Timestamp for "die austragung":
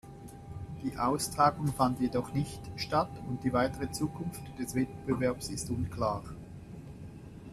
0.81-1.67